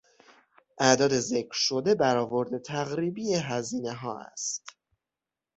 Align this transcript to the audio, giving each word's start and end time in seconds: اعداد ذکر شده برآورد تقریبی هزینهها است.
اعداد 0.77 1.19
ذکر 1.19 1.51
شده 1.53 1.95
برآورد 1.95 2.57
تقریبی 2.57 3.33
هزینهها 3.33 4.17
است. 4.19 4.67